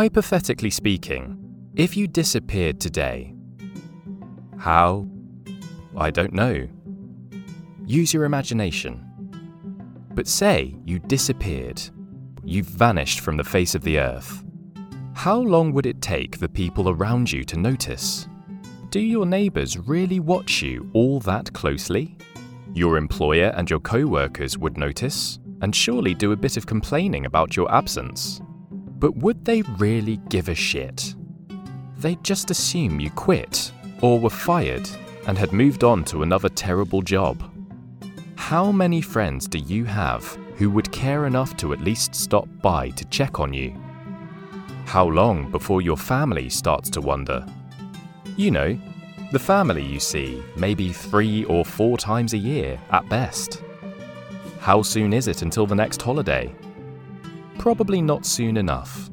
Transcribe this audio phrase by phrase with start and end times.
[0.00, 1.36] Hypothetically speaking,
[1.76, 3.34] if you disappeared today,
[4.58, 5.06] how?
[5.94, 6.66] I don't know.
[7.84, 9.04] Use your imagination.
[10.14, 11.82] But say you disappeared.
[12.42, 14.42] You've vanished from the face of the earth.
[15.12, 18.26] How long would it take the people around you to notice?
[18.88, 22.16] Do your neighbours really watch you all that closely?
[22.72, 27.26] Your employer and your co workers would notice, and surely do a bit of complaining
[27.26, 28.40] about your absence.
[29.00, 31.14] But would they really give a shit?
[31.96, 33.72] They'd just assume you quit,
[34.02, 34.88] or were fired,
[35.26, 37.42] and had moved on to another terrible job.
[38.36, 40.24] How many friends do you have
[40.56, 43.74] who would care enough to at least stop by to check on you?
[44.84, 47.46] How long before your family starts to wonder?
[48.36, 48.78] You know,
[49.32, 53.62] the family you see maybe three or four times a year at best.
[54.58, 56.54] How soon is it until the next holiday?
[57.60, 59.10] Probably not soon enough.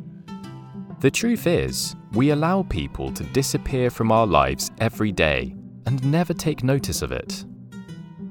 [1.01, 5.53] The truth is, we allow people to disappear from our lives every day
[5.85, 7.43] and never take notice of it.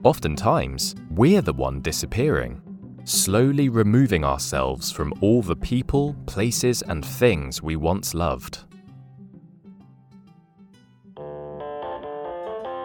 [0.05, 2.63] Oftentimes, we're the one disappearing,
[3.05, 8.61] slowly removing ourselves from all the people, places, and things we once loved.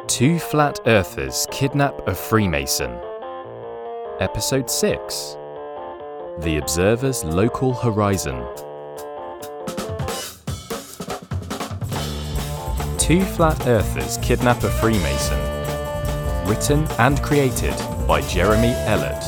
[0.07, 2.91] Two Flat Earthers Kidnap a Freemason.
[4.19, 5.37] Episode 6
[6.39, 8.39] The Observer's Local Horizon.
[12.97, 15.37] Two Flat Earthers Kidnap a Freemason.
[16.47, 17.75] Written and created
[18.07, 19.21] by Jeremy Ellett.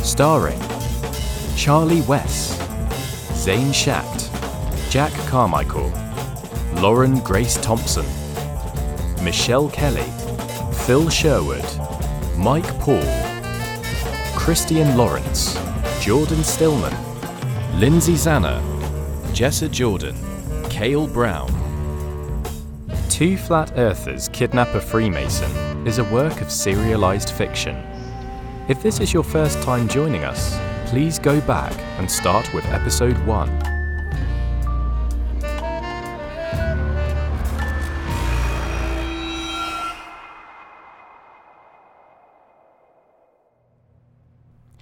[0.00, 0.58] Starring
[1.56, 2.58] Charlie Wes,
[3.34, 4.30] Zane Schacht,
[4.90, 5.92] Jack Carmichael,
[6.80, 8.06] Lauren Grace Thompson,
[9.22, 10.10] Michelle Kelly,
[10.86, 11.66] Phil Sherwood,
[12.36, 13.04] Mike Paul,
[14.34, 15.56] Kristian Lawrence,
[16.02, 16.92] Jordan Stillman,
[17.78, 18.60] Lindsay Zana,
[19.28, 20.16] Jessa Jordan,
[20.68, 21.46] Kale Brown.
[23.08, 27.76] Two Flat Earthers Kidnap a Freemason is a work of serialized fiction.
[28.68, 30.58] If this is your first time joining us,
[30.90, 33.71] please go back and start with episode 1.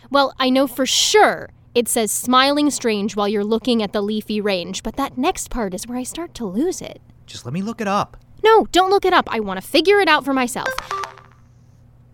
[0.09, 4.41] Well, I know for sure it says smiling strange while you're looking at the leafy
[4.41, 7.01] range, but that next part is where I start to lose it.
[7.27, 8.17] Just let me look it up.
[8.43, 9.29] No, don't look it up.
[9.31, 10.69] I want to figure it out for myself.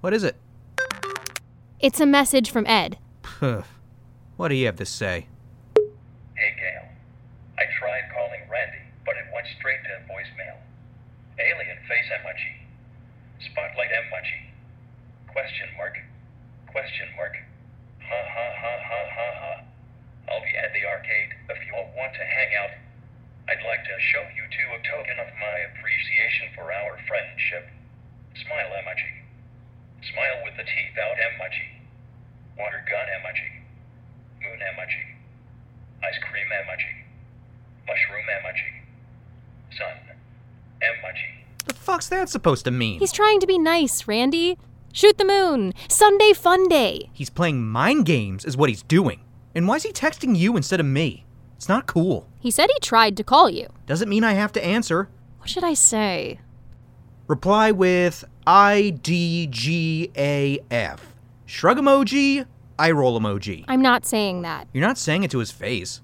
[0.00, 0.36] What is it?
[1.80, 2.98] It's a message from Ed.
[4.36, 5.26] what do you have to say?
[5.76, 6.88] Hey, Gayle.
[7.58, 10.56] I tried calling Randy, but it went straight to voicemail.
[11.38, 13.50] Alien face emoji.
[13.50, 14.52] Spotlight emoji.
[15.32, 15.96] Question mark.
[16.72, 17.36] Question mark.
[18.06, 19.52] Ha ha ha ha ha ha.
[20.30, 22.70] I'll be at the arcade if you all want to hang out.
[23.50, 27.66] I'd like to show you two a token of my appreciation for our friendship.
[28.34, 29.10] Smile emoji.
[30.02, 31.66] Smile with the teeth out emoji.
[32.58, 33.50] Water gun emoji.
[34.42, 35.02] Moon emoji.
[36.02, 36.92] Ice cream emoji.
[37.86, 38.70] Mushroom emoji.
[39.78, 39.98] Sun
[40.82, 41.30] emoji.
[41.66, 42.98] The fuck's that supposed to mean?
[42.98, 44.58] He's trying to be nice, Randy.
[44.96, 45.74] Shoot the moon.
[45.88, 47.10] Sunday fun day.
[47.12, 49.20] He's playing mind games, is what he's doing.
[49.54, 51.26] And why is he texting you instead of me?
[51.58, 52.26] It's not cool.
[52.40, 53.68] He said he tried to call you.
[53.84, 55.10] Doesn't mean I have to answer.
[55.36, 56.40] What should I say?
[57.26, 60.08] Reply with IDGAF.
[61.44, 62.46] Shrug emoji,
[62.78, 63.66] eye roll emoji.
[63.68, 64.66] I'm not saying that.
[64.72, 66.00] You're not saying it to his face.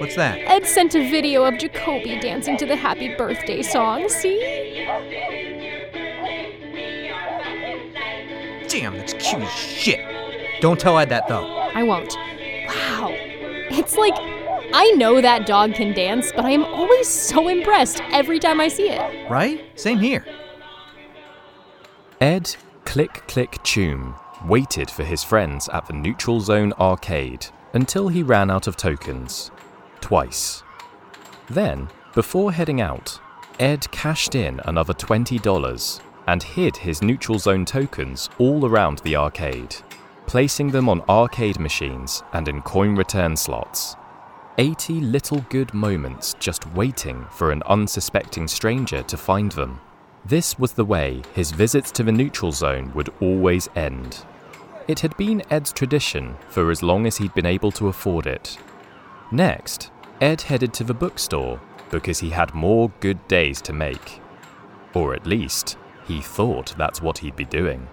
[0.00, 0.38] What's that?
[0.38, 4.08] Ed sent a video of Jacoby dancing to the happy birthday song.
[4.08, 4.38] See?
[8.66, 10.00] Damn, that's cute as shit.
[10.62, 11.44] Don't tell Ed that though.
[11.44, 12.16] I won't.
[12.66, 13.10] Wow.
[13.12, 14.14] It's like
[14.72, 18.68] I know that dog can dance, but I am always so impressed every time I
[18.68, 19.30] see it.
[19.30, 19.62] Right?
[19.78, 20.24] Same here.
[22.22, 28.22] Ed Click Click Choom waited for his friends at the Neutral Zone arcade until he
[28.22, 29.50] ran out of tokens.
[30.00, 30.62] Twice.
[31.48, 33.20] Then, before heading out,
[33.58, 39.76] Ed cashed in another $20 and hid his Neutral Zone tokens all around the arcade,
[40.26, 43.96] placing them on arcade machines and in coin return slots.
[44.58, 49.80] 80 little good moments just waiting for an unsuspecting stranger to find them.
[50.24, 54.24] This was the way his visits to the neutral zone would always end.
[54.86, 58.58] It had been Ed's tradition for as long as he'd been able to afford it.
[59.32, 59.90] Next,
[60.20, 61.60] Ed headed to the bookstore
[61.90, 64.20] because he had more good days to make.
[64.92, 67.86] Or at least, he thought that's what he'd be doing.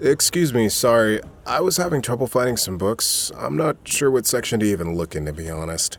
[0.00, 1.20] Excuse me, sorry.
[1.46, 3.32] I was having trouble finding some books.
[3.36, 5.98] I'm not sure what section to even look in, to be honest.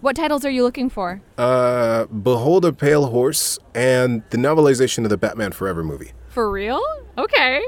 [0.00, 1.22] What titles are you looking for?
[1.38, 6.12] Uh, Behold a Pale Horse and the novelization of the Batman Forever movie.
[6.34, 6.82] For real?
[7.16, 7.64] Okay.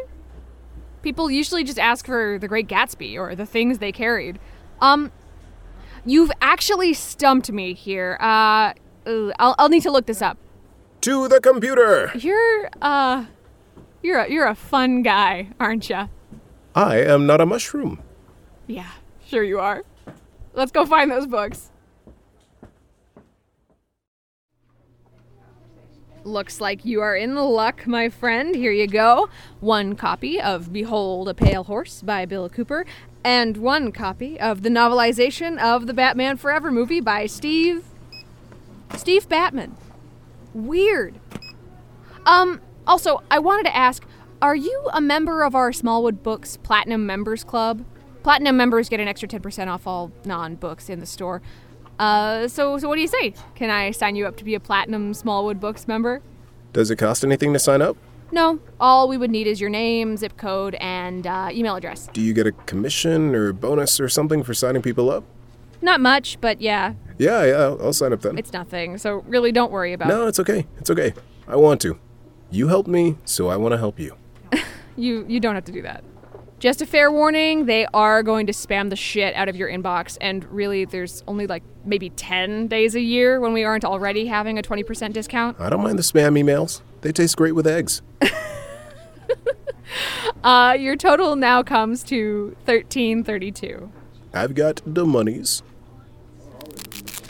[1.03, 4.41] People usually just ask for The Great Gatsby or the things they carried.
[4.81, 5.13] Um,
[6.05, 8.19] you've actually stumped me here.
[8.21, 8.73] Uh,
[9.07, 10.37] I'll, I'll need to look this up.
[11.03, 12.11] To the computer!
[12.17, 13.27] You're, uh,
[14.03, 16.09] you're a, you're a fun guy, aren't you?
[16.75, 18.03] I am not a mushroom.
[18.67, 18.91] Yeah,
[19.29, 19.85] sure you are.
[20.55, 21.71] Let's go find those books.
[26.27, 28.57] Looks like you are in luck, my friend.
[28.57, 29.29] Here you go.
[29.61, 32.85] One copy of Behold a Pale Horse by Bill Cooper,
[33.23, 37.85] and one copy of the novelization of the Batman Forever movie by Steve.
[38.97, 39.77] Steve Batman.
[40.53, 41.21] Weird.
[42.27, 44.05] Um, also, I wanted to ask
[44.43, 47.85] are you a member of our Smallwood Books Platinum Members Club?
[48.25, 51.41] Platinum members get an extra 10% off all non books in the store.
[51.99, 53.35] Uh, so, so what do you say?
[53.55, 56.23] Can I sign you up to be a Platinum Smallwood Books member?
[56.73, 57.97] Does it cost anything to sign up?
[58.33, 62.09] No, all we would need is your name, zip code, and uh, email address.
[62.13, 65.25] Do you get a commission or bonus or something for signing people up?
[65.81, 68.37] Not much, but yeah, Yeah, yeah, I'll, I'll sign up then.
[68.37, 68.99] it's nothing.
[68.99, 70.13] So really, don't worry about it.
[70.13, 70.67] no, it's okay.
[70.79, 71.15] It's okay.
[71.47, 71.99] I want to.
[72.51, 74.17] You helped me, so I want to help you.
[74.99, 76.03] You you don't have to do that.
[76.59, 80.17] Just a fair warning, they are going to spam the shit out of your inbox
[80.21, 84.59] and really there's only like maybe 10 days a year when we aren't already having
[84.59, 85.61] a 20% discount.
[85.61, 86.81] I don't mind the spam emails.
[87.03, 88.03] They taste great with eggs.
[90.45, 93.91] Uh your total now comes to 1332.
[94.33, 95.63] I've got the monies.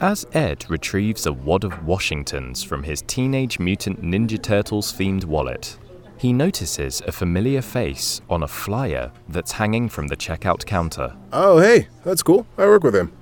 [0.00, 5.78] As Ed retrieves a wad of Washingtons from his Teenage Mutant Ninja Turtles themed wallet,
[6.18, 11.16] he notices a familiar face on a flyer that's hanging from the checkout counter.
[11.32, 12.46] Oh, hey, that's cool.
[12.56, 13.12] I work with him.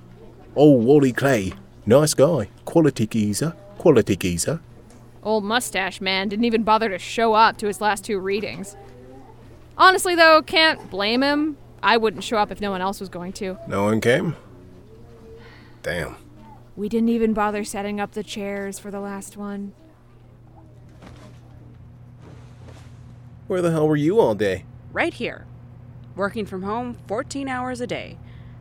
[0.56, 1.52] Oh, Wally Clay.
[1.87, 2.49] Nice guy.
[2.64, 3.55] Quality geezer.
[3.79, 4.61] Quality geezer.
[5.23, 8.76] Old mustache man didn't even bother to show up to his last two readings.
[9.76, 11.56] Honestly though, can't blame him.
[11.82, 13.58] I wouldn't show up if no one else was going to.
[13.67, 14.37] No one came?
[15.82, 16.17] Damn.
[16.76, 19.73] We didn't even bother setting up the chairs for the last one.
[23.46, 24.64] Where the hell were you all day?
[24.93, 25.44] right here.
[26.14, 28.17] Working from home 14 hours a day.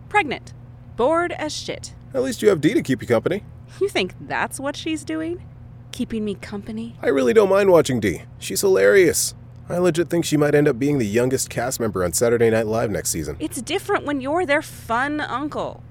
[0.10, 0.52] Pregnant.
[0.98, 1.94] Bored as shit.
[2.12, 3.44] At least you have Dee to keep you company.
[3.80, 5.44] You think that's what she's doing?
[5.92, 6.96] Keeping me company?
[7.04, 8.24] I really don't mind watching Dee.
[8.40, 9.36] She's hilarious.
[9.70, 12.66] I legit think she might end up being the youngest cast member on Saturday Night
[12.66, 13.38] Live next season.
[13.40, 15.84] It's different when you're their fun uncle.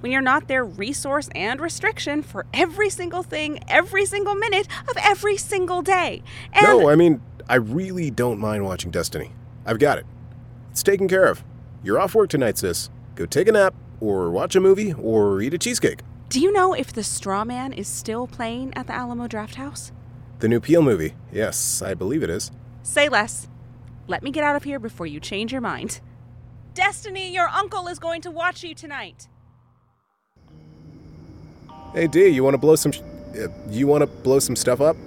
[0.00, 4.96] When you're not their resource and restriction for every single thing, every single minute of
[5.02, 6.22] every single day.
[6.52, 9.32] And No, I mean, I really don't mind watching Destiny.
[9.64, 10.06] I've got it.
[10.70, 11.42] It's taken care of.
[11.82, 12.90] You're off work tonight, sis.
[13.14, 16.00] Go take a nap, or watch a movie, or eat a cheesecake.
[16.28, 19.92] do you know if the straw man is still playing at the Alamo Drafthouse?
[20.40, 21.14] The new Peele movie.
[21.32, 22.50] Yes, I believe it is.
[22.82, 23.48] Say less.
[24.06, 26.00] Let me get out of here before you change your mind.
[26.74, 29.28] Destiny, your uncle is going to watch you tonight.
[31.96, 32.92] Hey, Dee, you want to blow some?
[32.92, 33.00] Sh-
[33.42, 34.98] uh, you want to blow some stuff up?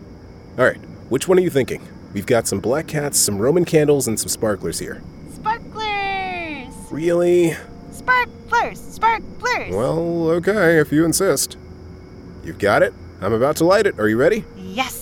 [0.57, 0.79] All right.
[1.09, 1.87] Which one are you thinking?
[2.13, 5.03] We've got some black cats, some Roman candles, and some sparklers here.
[5.35, 6.73] Sparklers!
[6.89, 7.55] Really?
[7.91, 8.79] Sparklers!
[8.79, 9.75] Sparklers!
[9.75, 11.57] Well, okay, if you insist.
[12.43, 12.91] You've got it.
[13.21, 13.99] I'm about to light it.
[13.99, 14.43] Are you ready?
[14.57, 14.98] Yes!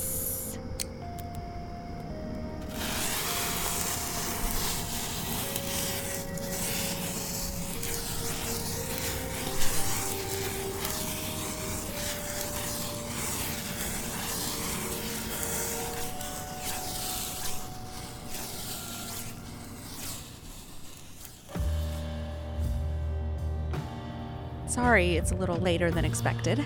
[24.98, 26.66] Sorry, it's a little later than expected.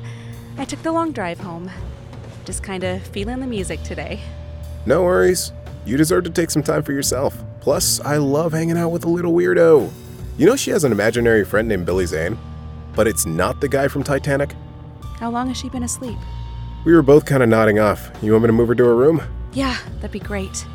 [0.57, 1.69] I took the long drive home.
[2.45, 4.21] Just kind of feeling the music today.
[4.85, 5.51] No worries.
[5.85, 7.43] You deserve to take some time for yourself.
[7.59, 9.91] Plus, I love hanging out with a little weirdo.
[10.37, 12.37] You know she has an imaginary friend named Billy Zane?
[12.95, 14.55] But it's not the guy from Titanic?
[15.19, 16.17] How long has she been asleep?
[16.85, 18.11] We were both kind of nodding off.
[18.21, 19.21] You want me to move her to her room?
[19.51, 20.65] Yeah, that'd be great.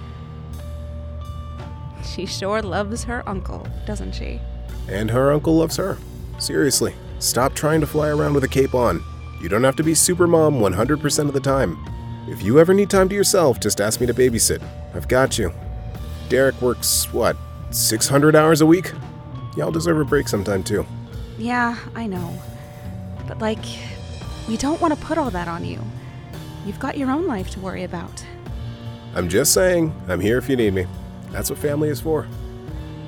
[2.04, 4.42] She sure loves her uncle, doesn't she?
[4.90, 5.96] And her uncle loves her.
[6.38, 9.02] Seriously, stop trying to fly around with a cape on.
[9.40, 11.78] You don't have to be super mom 100% of the time.
[12.28, 14.62] If you ever need time to yourself, just ask me to babysit.
[14.94, 15.52] I've got you.
[16.28, 17.37] Derek works, what,
[17.70, 18.92] 600 hours a week?
[19.56, 20.85] Y'all deserve a break sometime too.
[21.38, 22.37] Yeah, I know.
[23.28, 23.64] But, like,
[24.49, 25.80] we don't want to put all that on you.
[26.64, 28.25] You've got your own life to worry about.
[29.14, 30.87] I'm just saying, I'm here if you need me.
[31.30, 32.26] That's what family is for.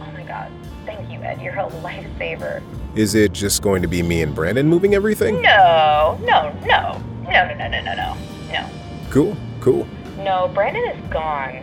[0.01, 0.51] Oh my god.
[0.87, 1.41] Thank you, Ed.
[1.41, 2.63] You're a lifesaver.
[2.99, 5.41] Is it just going to be me and Brandon moving everything?
[5.41, 7.01] No, no, no.
[7.23, 8.17] No, no, no, no, no, no.
[8.51, 8.69] No.
[9.09, 9.87] Cool, cool.
[10.17, 11.63] No, Brandon is gone.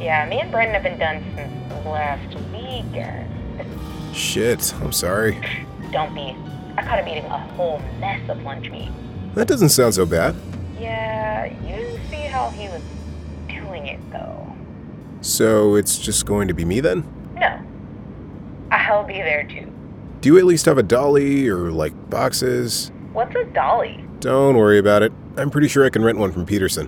[0.00, 4.16] Yeah, me and Brandon have been done since last weekend.
[4.16, 5.38] Shit, I'm sorry.
[5.92, 6.34] Don't be.
[6.78, 8.88] I caught him eating a whole mess of lunch meat.
[9.34, 10.34] That doesn't sound so bad.
[10.80, 12.80] Yeah, you see how he was
[13.48, 14.50] doing it though.
[15.20, 17.06] So it's just going to be me then?
[17.34, 17.60] No.
[18.70, 19.73] I'll be there too.
[20.24, 22.90] Do you at least have a dolly or like boxes?
[23.12, 24.02] What's a dolly?
[24.20, 25.12] Don't worry about it.
[25.36, 26.86] I'm pretty sure I can rent one from Peterson.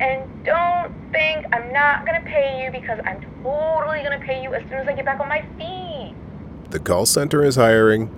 [0.00, 4.62] And don't think I'm not gonna pay you because I'm totally gonna pay you as
[4.62, 6.14] soon as I get back on my feet.
[6.70, 8.08] The call center is hiring.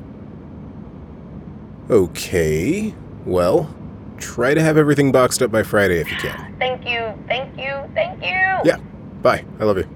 [1.91, 2.95] Okay,
[3.27, 3.75] well,
[4.19, 6.55] try to have everything boxed up by Friday if you can.
[6.61, 8.31] Thank you, thank you, thank you.
[8.65, 8.79] Yeah,
[9.23, 9.45] bye.
[9.59, 9.89] I love you.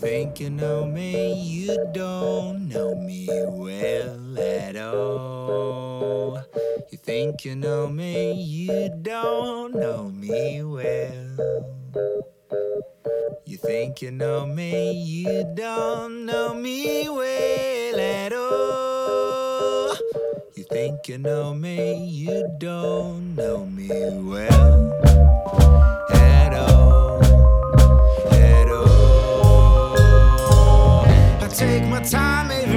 [0.00, 6.40] Think you know me, you don't know me well at all.
[6.92, 11.36] You think you know me, you don't know me well.
[13.44, 19.96] You think you know me, you don't know me well at all.
[20.54, 25.27] You think you know me, you don't know me well
[31.58, 32.67] take my time eh?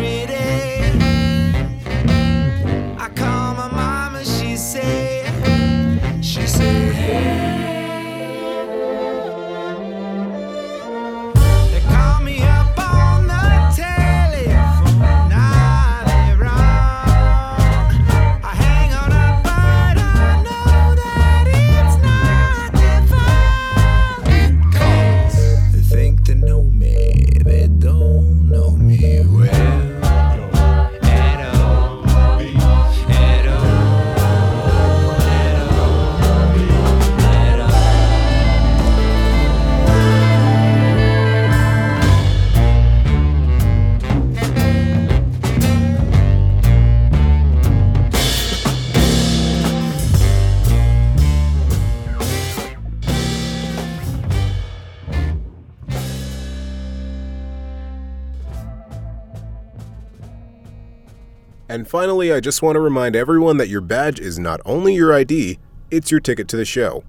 [61.91, 65.59] Finally, I just want to remind everyone that your badge is not only your ID,
[65.91, 67.03] it's your ticket to the show.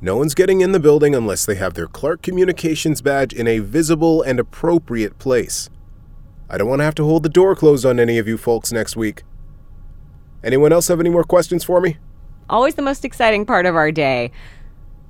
[0.00, 3.60] No one's getting in the building unless they have their Clark Communications badge in a
[3.60, 5.70] visible and appropriate place.
[6.50, 8.72] I don't want to have to hold the door closed on any of you folks
[8.72, 9.22] next week.
[10.42, 11.98] Anyone else have any more questions for me?
[12.50, 14.32] Always the most exciting part of our day.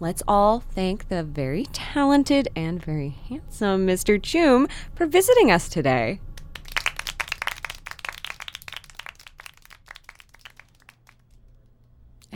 [0.01, 4.21] Let's all thank the very talented and very handsome Mr.
[4.21, 6.21] Choom for visiting us today.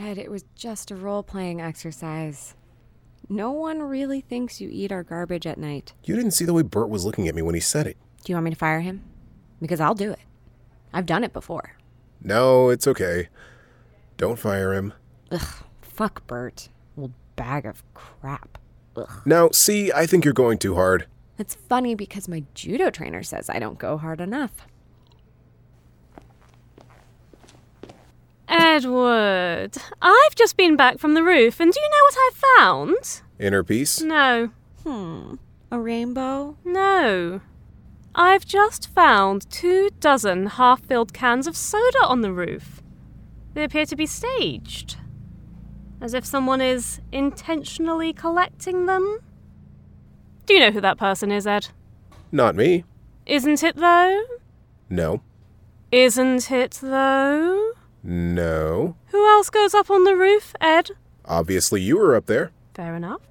[0.03, 2.55] Ed, it was just a role playing exercise.
[3.29, 5.93] No one really thinks you eat our garbage at night.
[6.03, 7.95] You didn't see the way Bert was looking at me when he said it.
[8.23, 9.01] Do you want me to fire him?
[9.61, 10.19] Because I'll do it.
[10.91, 11.77] I've done it before.
[12.21, 13.29] No, it's okay.
[14.17, 14.93] Don't fire him.
[15.31, 16.67] Ugh, fuck Bert.
[16.97, 18.57] Old bag of crap.
[18.97, 19.09] Ugh.
[19.25, 21.07] Now, see, I think you're going too hard.
[21.39, 24.67] It's funny because my judo trainer says I don't go hard enough.
[28.55, 33.21] Edward, I've just been back from the roof, and do you know what I found?
[33.39, 33.99] Inner peace?
[33.99, 34.51] No.
[34.83, 35.35] Hmm.
[35.71, 36.55] A rainbow?
[36.63, 37.41] No.
[38.13, 42.83] I've just found two dozen half filled cans of soda on the roof.
[43.55, 44.97] They appear to be staged.
[45.99, 49.17] As if someone is intentionally collecting them.
[50.45, 51.69] Do you know who that person is, Ed?
[52.31, 52.83] Not me.
[53.25, 54.23] Isn't it, though?
[54.91, 55.23] No.
[55.91, 57.71] Isn't it, though?
[58.03, 58.95] No.
[59.07, 60.91] Who else goes up on the roof, Ed?
[61.25, 62.51] Obviously, you were up there.
[62.73, 63.21] Fair enough.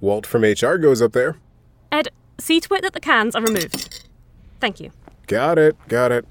[0.00, 1.36] Walt from HR goes up there.
[1.92, 2.08] Ed,
[2.38, 4.08] see to it that the cans are removed.
[4.60, 4.90] Thank you.
[5.26, 6.24] Got it, got it.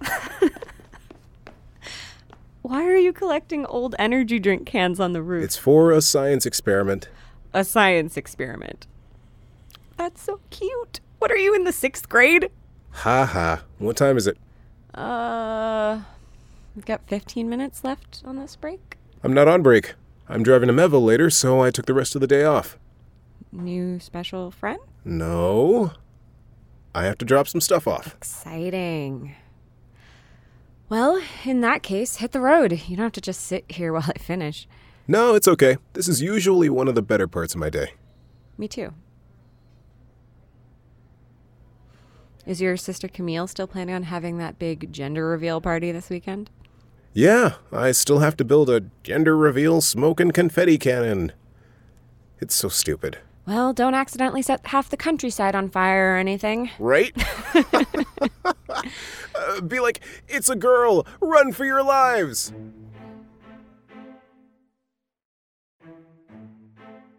[2.62, 5.44] Why are you collecting old energy drink cans on the roof?
[5.44, 7.08] It's for a science experiment.
[7.54, 8.86] a science experiment.
[9.96, 11.00] That's so cute.
[11.18, 12.50] What are you in the sixth grade?
[12.90, 13.62] Ha ha.
[13.78, 14.36] What time is it?
[14.98, 16.00] Uh,
[16.74, 18.96] we've got 15 minutes left on this break.
[19.22, 19.94] I'm not on break.
[20.28, 22.76] I'm driving to Melville later, so I took the rest of the day off.
[23.52, 24.80] New special friend?
[25.04, 25.92] No.
[26.94, 28.14] I have to drop some stuff off.
[28.14, 29.36] Exciting.
[30.88, 32.72] Well, in that case, hit the road.
[32.88, 34.66] You don't have to just sit here while I finish.
[35.06, 35.76] No, it's okay.
[35.92, 37.92] This is usually one of the better parts of my day.
[38.58, 38.92] Me too.
[42.46, 46.50] Is your sister Camille still planning on having that big gender reveal party this weekend?
[47.12, 51.32] Yeah, I still have to build a gender reveal smoke and confetti cannon.
[52.40, 53.18] It's so stupid.
[53.46, 56.70] Well, don't accidentally set half the countryside on fire or anything.
[56.78, 57.16] Right?
[59.34, 61.06] Uh, be like, it's a girl!
[61.20, 62.52] Run for your lives!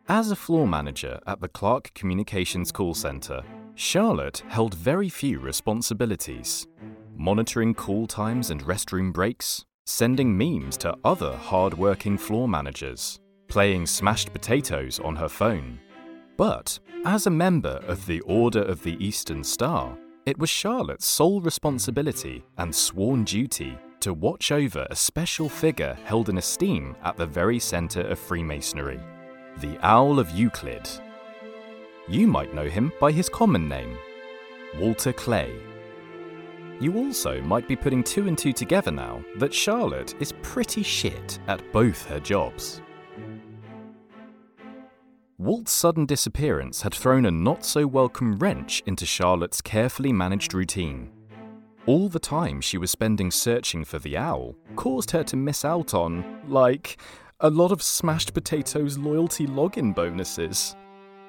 [0.07, 3.43] As a floor manager at the Clark Communications Call Center,
[3.79, 6.67] Charlotte held very few responsibilities.
[7.15, 14.33] Monitoring call times and restroom breaks, sending memes to other hard-working floor managers, playing smashed
[14.33, 15.79] potatoes on her phone.
[16.35, 21.39] But as a member of the Order of the Eastern Star, it was Charlotte's sole
[21.39, 27.25] responsibility and sworn duty to watch over a special figure held in esteem at the
[27.25, 28.99] very center of Freemasonry
[29.59, 30.89] the Owl of Euclid.
[32.09, 33.95] You might know him by his common name,
[34.79, 35.53] Walter Clay.
[36.79, 41.37] You also might be putting two and two together now that Charlotte is pretty shit
[41.47, 42.81] at both her jobs.
[45.37, 51.11] Walt's sudden disappearance had thrown a not so welcome wrench into Charlotte's carefully managed routine.
[51.85, 55.93] All the time she was spending searching for the owl caused her to miss out
[55.93, 56.99] on, like,
[57.39, 60.75] a lot of smashed potatoes loyalty login bonuses.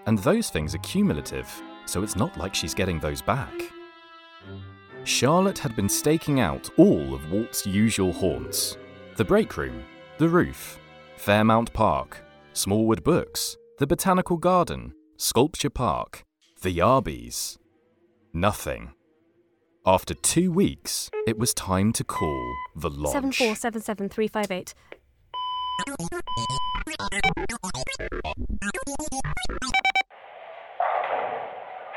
[0.07, 1.49] And those things are cumulative,
[1.87, 3.53] so it's not like she's getting those back.
[5.05, 8.77] Charlotte had been staking out all of Walt's usual haunts
[9.17, 9.83] the break room,
[10.19, 10.79] the roof,
[11.17, 16.25] Fairmount Park, Smallwood Books, the Botanical Garden, Sculpture Park,
[16.63, 17.59] the Yarbies.
[18.33, 18.93] Nothing.
[19.85, 23.13] After two weeks, it was time to call the lodge.
[23.13, 24.75] Seven four seven seven three five eight.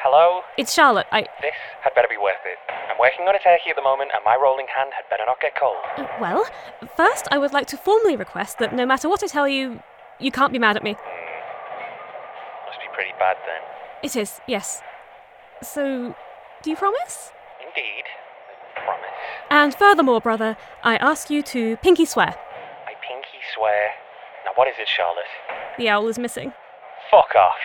[0.04, 0.41] Hello?
[0.58, 1.08] It's Charlotte.
[1.12, 1.22] I.
[1.41, 2.58] This had better be worth it.
[2.91, 5.39] I'm working on a turkey at the moment, and my rolling hand had better not
[5.39, 5.78] get cold.
[5.98, 6.46] Uh, Well,
[6.98, 9.82] first, I would like to formally request that no matter what I tell you,
[10.19, 10.91] you can't be mad at me.
[12.67, 13.62] Must be pretty bad then.
[14.04, 14.82] It is, yes.
[15.62, 16.15] So,
[16.62, 17.32] do you promise?
[17.65, 18.04] Indeed.
[18.76, 19.10] I promise.
[19.50, 22.36] And furthermore, brother, I ask you to pinky swear.
[22.86, 23.91] I pinky swear.
[24.46, 25.32] Now, what is it, Charlotte?
[25.78, 26.52] The owl is missing.
[27.10, 27.56] Fuck off.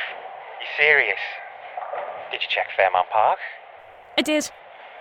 [0.77, 1.23] Serious?
[2.31, 3.39] Did you check Fairmount Park?
[4.17, 4.51] I did.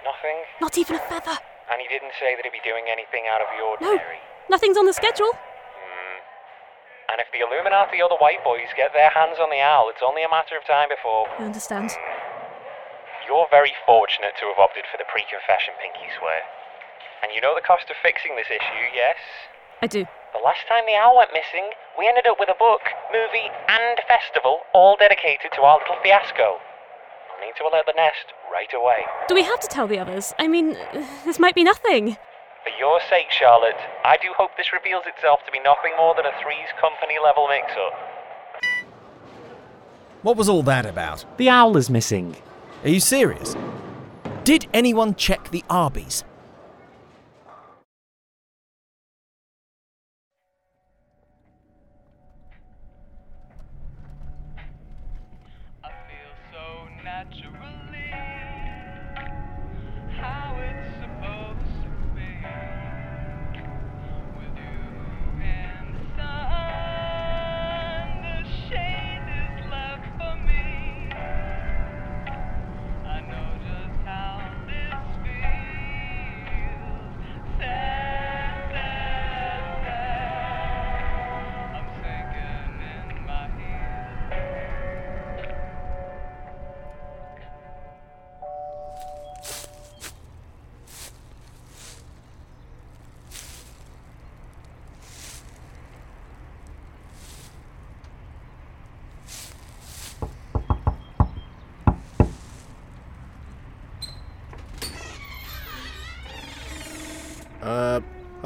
[0.06, 0.38] Nothing?
[0.62, 1.38] Not even a feather.
[1.68, 4.24] And he didn't say that he'd be doing anything out of the ordinary?
[4.50, 5.36] Nothing's on the schedule.
[5.36, 6.18] Hmm.
[7.12, 10.06] And if the Illuminati or the White Boys get their hands on the owl, it's
[10.06, 11.28] only a matter of time before.
[11.36, 11.92] I understand.
[13.28, 16.48] You're very fortunate to have opted for the pre confession pinky swear.
[17.20, 19.20] And you know the cost of fixing this issue, yes?
[19.84, 20.08] I do.
[20.38, 23.98] The last time the owl went missing, we ended up with a book, movie, and
[24.08, 26.62] festival all dedicated to our little fiasco.
[26.62, 29.02] I'll need to alert the nest right away.
[29.28, 30.36] Do we have to tell the others?
[30.38, 30.78] I mean,
[31.26, 32.18] this might be nothing.
[32.64, 36.28] For your sake, Charlotte, I do hope this reveals itself to be nothing more than
[36.28, 37.94] a Three's Company level mix up.
[40.22, 41.26] What was all that about?
[41.38, 42.38] The owl is missing.
[42.84, 43.56] Are you serious?
[44.44, 46.24] Did anyone check the Arby's?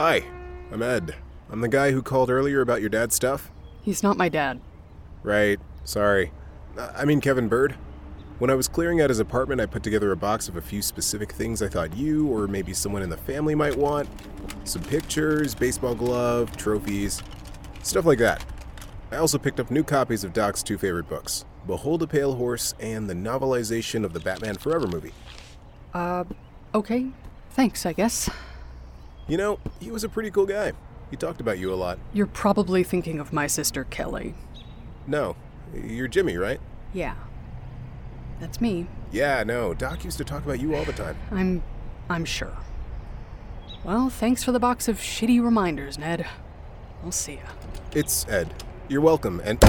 [0.01, 0.23] Hi.
[0.71, 1.13] I'm Ed.
[1.51, 3.51] I'm the guy who called earlier about your dad's stuff.
[3.83, 4.59] He's not my dad.
[5.21, 5.59] Right.
[5.83, 6.31] Sorry.
[6.75, 7.75] Uh, I mean Kevin Bird.
[8.39, 10.81] When I was clearing out his apartment, I put together a box of a few
[10.81, 14.09] specific things I thought you or maybe someone in the family might want.
[14.63, 17.21] Some pictures, baseball glove, trophies,
[17.83, 18.43] stuff like that.
[19.11, 22.73] I also picked up new copies of Doc's two favorite books Behold a Pale Horse
[22.79, 25.13] and the novelization of the Batman Forever movie.
[25.93, 26.23] Uh,
[26.73, 27.05] okay.
[27.51, 28.31] Thanks, I guess.
[29.31, 30.73] You know, he was a pretty cool guy.
[31.09, 31.97] He talked about you a lot.
[32.11, 34.35] You're probably thinking of my sister Kelly.
[35.07, 35.37] No,
[35.73, 36.59] you're Jimmie, right?
[36.91, 37.15] Yeah.
[38.41, 38.87] That's me.
[39.09, 41.15] Yeah, no, Doc used to talk about you all the time.
[41.31, 41.63] I'm.
[42.09, 42.57] I'm sure.
[43.85, 46.27] Well, thanks for the box of shitty reminders, Ned.
[47.01, 47.51] I'll see ya.
[47.95, 48.53] It's Ed.
[48.89, 49.63] You're welcome, and.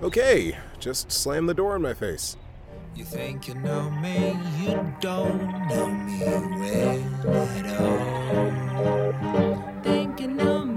[0.00, 2.36] Okay, just slam the door in my face.
[2.94, 9.12] You think you know me, you don't know me well at all.
[9.82, 10.71] Think you know me,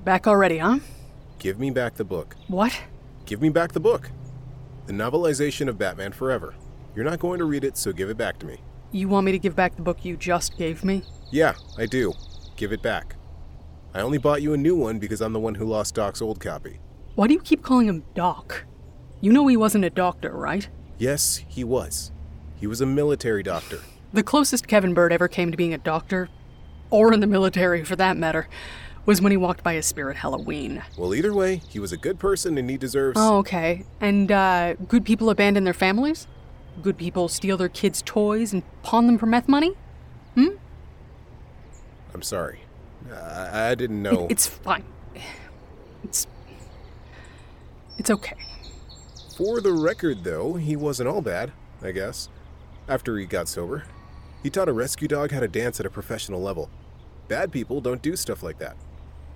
[0.00, 0.78] You're back already, huh?
[1.38, 2.34] Give me back the book.
[2.48, 2.84] What?
[3.26, 4.10] Give me back the book.
[4.86, 6.54] The novelization of Batman Forever.
[6.96, 8.60] You're not going to read it, so give it back to me.
[8.92, 11.02] You want me to give back the book you just gave me?
[11.30, 12.14] Yeah, I do.
[12.56, 13.16] Give it back.
[13.92, 16.40] I only bought you a new one because I'm the one who lost Doc's old
[16.40, 16.78] copy.
[17.14, 18.64] Why do you keep calling him Doc?
[19.20, 20.66] You know he wasn't a doctor, right?
[20.96, 22.10] Yes, he was.
[22.56, 23.80] He was a military doctor.
[24.14, 26.30] The closest Kevin Bird ever came to being a doctor,
[26.88, 28.48] or in the military for that matter,
[29.06, 30.82] was when he walked by his spirit Halloween.
[30.96, 33.18] Well, either way, he was a good person and he deserves.
[33.20, 33.84] Oh, okay.
[34.00, 36.26] And uh, good people abandon their families?
[36.82, 39.74] Good people steal their kids' toys and pawn them for meth money?
[40.34, 40.48] Hmm?
[42.14, 42.60] I'm sorry.
[43.12, 44.26] I, I didn't know.
[44.30, 44.84] It's fine.
[46.04, 46.26] It's.
[47.98, 48.36] It's okay.
[49.36, 52.28] For the record, though, he wasn't all bad, I guess.
[52.88, 53.84] After he got sober,
[54.42, 56.70] he taught a rescue dog how to dance at a professional level.
[57.28, 58.76] Bad people don't do stuff like that.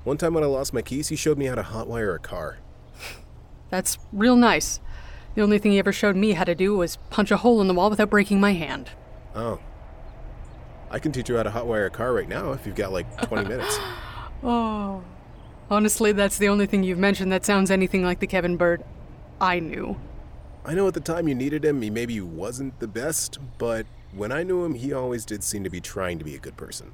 [0.04, 2.58] One time when I lost my keys, he showed me how to hotwire a car.
[3.70, 4.80] That's real nice.
[5.34, 7.68] The only thing he ever showed me how to do was punch a hole in
[7.68, 8.90] the wall without breaking my hand.
[9.34, 9.58] Oh.
[10.90, 13.28] I can teach you how to hotwire a car right now if you've got like
[13.28, 13.78] 20 minutes.
[14.46, 15.02] Oh.
[15.70, 18.84] Honestly, that's the only thing you've mentioned that sounds anything like the Kevin Bird
[19.40, 19.96] I knew.
[20.66, 24.32] I know at the time you needed him, he maybe wasn't the best, but when
[24.32, 26.92] I knew him, he always did seem to be trying to be a good person.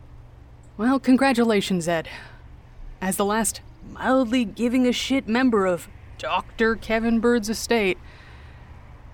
[0.76, 2.08] Well, congratulations, Ed.
[3.00, 3.60] As the last
[3.90, 6.76] mildly giving a shit member of Dr.
[6.76, 7.98] Kevin Bird's estate,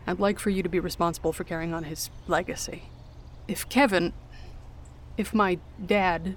[0.07, 2.85] I'd like for you to be responsible for carrying on his legacy.
[3.47, 4.13] If Kevin,
[5.17, 6.37] if my dad,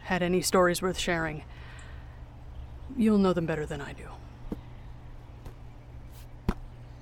[0.00, 1.42] had any stories worth sharing,
[2.96, 4.08] you'll know them better than I do.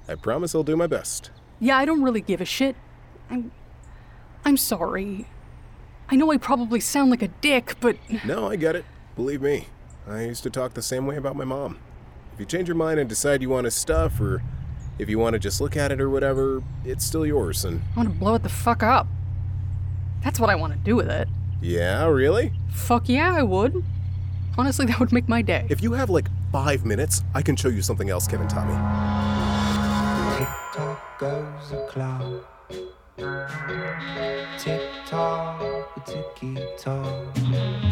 [0.08, 1.30] I promise I'll do my best.
[1.60, 2.76] Yeah, I don't really give a shit.
[3.30, 3.52] I'm.
[4.44, 5.26] I'm sorry.
[6.10, 7.96] I know I probably sound like a dick, but.
[8.24, 8.84] No, I get it.
[9.16, 9.68] Believe me,
[10.08, 11.78] I used to talk the same way about my mom.
[12.32, 14.42] If you change your mind and decide you want his stuff, or
[14.98, 17.82] if you want to just look at it or whatever, it's still yours, and.
[17.94, 19.06] I want to blow it the fuck up.
[20.24, 21.28] That's what I want to do with it.
[21.60, 22.52] Yeah, really?
[22.72, 23.84] Fuck yeah, I would.
[24.58, 25.66] Honestly, that would make my day.
[25.70, 28.72] If you have like five minutes, I can show you something else Kevin Tommy.
[28.72, 30.38] me.
[30.38, 32.50] Tick tock goes the clock.
[33.16, 37.34] Tick tock, ticky tock.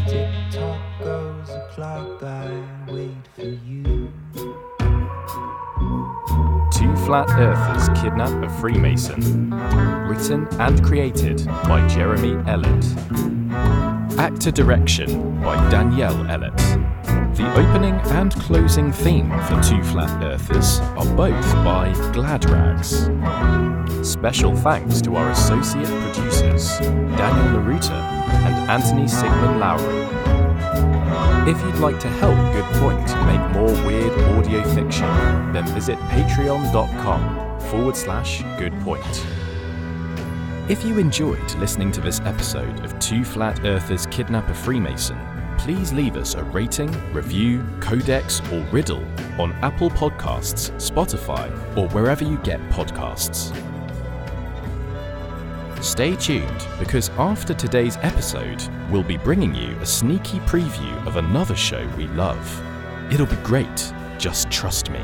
[0.09, 2.23] Tick tock goes the clock.
[2.25, 4.13] I wait for you.
[6.73, 9.51] Two Flat Earthers Kidnap a Freemason.
[10.09, 14.19] Written and created by Jeremy Ellett.
[14.19, 17.02] Actor direction by Danyelle Ellett.
[17.35, 23.09] The opening and closing theme for Two Flat Earthers are both by Glad Rags.
[24.07, 30.03] Special thanks to our associate producers, Daniel Naruta and Anthony Sigmund Lowry.
[31.51, 35.09] If you'd like to help Good Pointe make more weird audio fiction,
[35.55, 39.27] then visit patreon.com forward slash good point.
[40.69, 45.19] If you enjoyed listening to this episode of Two Flat Earthers Kidnap a Freemason,
[45.63, 49.05] please leave us a rating, review, codex, or riddle
[49.39, 53.57] on Apple Podcasts, Spotify, or wherever you get podcasts.
[55.81, 61.55] Stay tuned because after today's episode, we'll be bringing you a sneaky preview of another
[61.55, 63.13] show we love.
[63.13, 65.01] It'll be great, just trust me.